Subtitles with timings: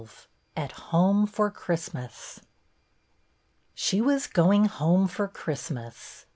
[0.03, 0.09] XII
[0.57, 2.41] AT HOME FOR CHRISTMAS S
[3.91, 6.25] HE was going home for Christmas!